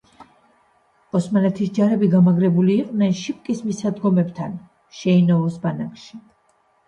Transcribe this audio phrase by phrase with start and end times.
[1.19, 4.57] ოსმალეთის ჯარები გამაგრებული იყვნენ შიპკის მისადგომებთან,
[5.01, 6.19] შეინოვოს ბანაკში.